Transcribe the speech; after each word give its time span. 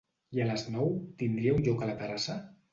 I 0.37 0.41
a 0.45 0.47
les 0.51 0.63
nou, 0.77 0.89
tindríeu 1.21 1.63
lloc 1.69 1.87
a 1.87 1.93
la 1.93 1.97
terrassa? 2.03 2.43